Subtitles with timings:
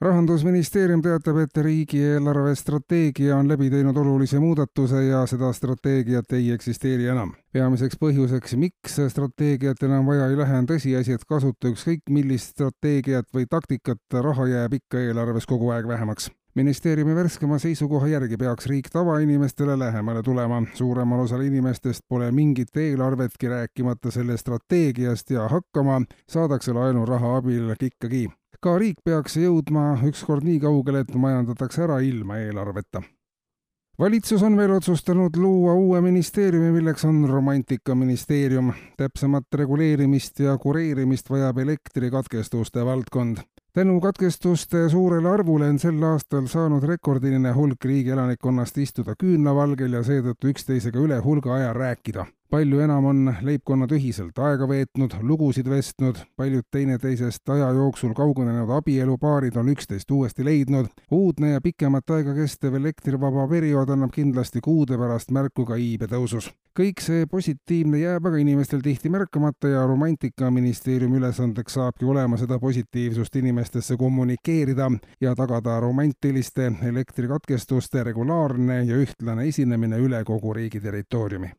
[0.00, 7.06] rahandusministeerium teatab, et riigieelarve strateegia on läbi teinud olulise muudatuse ja seda strateegiat ei eksisteeri
[7.06, 7.34] enam.
[7.52, 13.30] peamiseks põhjuseks, miks strateegiat enam vaja ei lähe, on tõsiasi, et kasuta ükskõik millist strateegiat
[13.34, 18.90] või taktikat, raha jääb ikka eelarves kogu aeg vähemaks ministeeriumi värskema seisukoha järgi peaks riik
[18.92, 20.62] tavainimestele lähemale tulema.
[20.74, 28.28] suuremal osal inimestest pole mingit eelarvetki, rääkimata sellest strateegiast ja hakkama saadakse laenuraha abil ikkagi
[28.64, 33.02] ka riik peaks jõudma ükskord nii kaugele, et majandatakse ära ilma eelarveta.
[33.98, 38.72] valitsus on veel otsustanud luua uue ministeeriumi, milleks on romantikaministeerium.
[38.96, 46.84] täpsemat reguleerimist ja kureerimist vajab elektrikatkestuste valdkond tänu katkestuste suurele arvule on sel aastal saanud
[46.88, 53.06] rekordiline hulk riigi elanikkonnast istuda küünlavalgel ja seetõttu üksteisega üle hulga aja rääkida palju enam
[53.10, 60.10] on leibkonnad ühiselt aega veetnud, lugusid vestnud, paljud teineteisest aja jooksul kaugenenud abielupaarid on üksteist
[60.14, 60.86] uuesti leidnud.
[61.10, 66.52] uudne ja pikemat aega kestev elektrivaba periood annab kindlasti kuude pärast märku ka iibe tõusus.
[66.78, 73.36] kõik see positiivne jääb aga inimestel tihti märkamata ja Romantikaministeeriumi ülesandeks saabki olema seda positiivsust
[73.36, 81.50] inimestesse kommunikeerida ja tagada romantiliste elektrikatkestuste regulaarne ja ühtlane esinemine üle kogu riigi territooriumi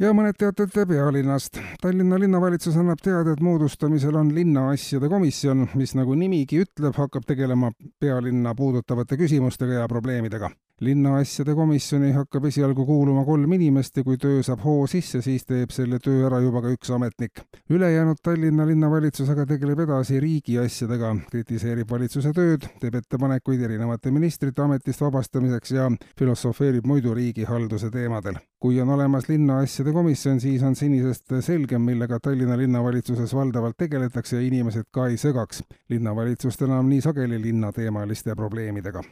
[0.00, 1.60] ja mõned teated pealinnast.
[1.82, 7.72] Tallinna linnavalitsus annab teada, et moodustamisel on linnaasjade komisjon, mis nagu nimigi ütleb, hakkab tegelema
[8.00, 14.42] pealinna puudutavate küsimustega ja probleemidega linnaasjade komisjoni hakkab esialgu kuuluma kolm inimest ja kui töö
[14.44, 17.40] saab hoo sisse, siis teeb selle töö ära juba ka üks ametnik.
[17.70, 25.00] ülejäänud Tallinna linnavalitsus aga tegeleb edasi riigiasjadega, kritiseerib valitsuse tööd, teeb ettepanekuid erinevate ministrite ametist
[25.00, 28.36] vabastamiseks ja filosofeerib muidu riigihalduse teemadel.
[28.60, 34.42] kui on olemas linnaasjade komisjon, siis on senisest selgem, millega Tallinna linnavalitsuses valdavalt tegeletakse ja
[34.42, 39.02] inimesed ka ei segaks linnavalitsust enam nii sageli linnateemaliste probleemidega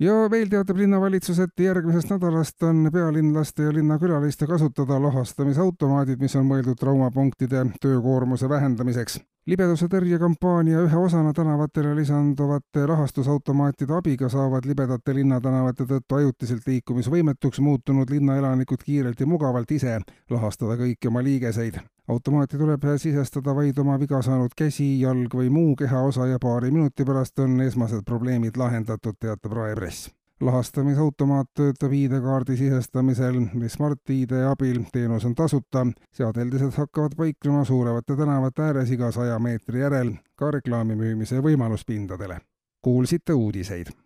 [0.00, 6.48] ja veel teatab linnavalitsus, et järgmisest nädalast on pealinlaste ja linnakülaliste kasutada lahastamisautomaadid, mis on
[6.48, 15.86] mõeldud traumapunktide töökoormuse vähendamiseks libeduse tõrjekampaania ühe osana tänavatele lisanduvate rahastusautomaatide abiga saavad libedate linnatänavate
[15.88, 19.98] tõttu ajutiselt liikumisvõimetuks muutunud linnaelanikud kiirelt ja mugavalt ise
[20.30, 21.80] lahastada kõiki oma liigeseid.
[22.10, 27.04] Automaati tuleb sisestada vaid oma viga saanud käsi, jalg või muu kehaosa ja paari minuti
[27.04, 30.10] pärast on esmased probleemid lahendatud, teatab Raepress
[30.40, 35.84] lahastamisautomaat töötab ID-kaardi sisestamisel või Smart-ID abil, teenus on tasuta,
[36.16, 42.40] seadeldised hakkavad paiknema suuremate tänavate ääres iga saja meetri järel, ka reklaami müümise võimalus pindadele.
[42.80, 43.92] kuulsite uudiseid